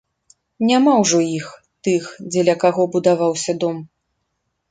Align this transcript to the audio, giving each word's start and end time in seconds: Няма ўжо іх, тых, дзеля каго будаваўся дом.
Няма 0.69 0.93
ўжо 1.01 1.19
іх, 1.39 1.51
тых, 1.87 2.09
дзеля 2.31 2.55
каго 2.65 2.81
будаваўся 2.97 3.55
дом. 3.65 3.77